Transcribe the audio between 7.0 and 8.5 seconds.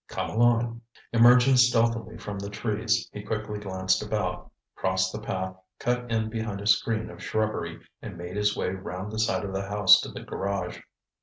of shrubbery and made